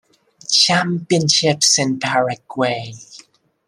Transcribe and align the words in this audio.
Championships 0.51 1.77
in 1.77 1.99
Paraguay. 1.99 2.95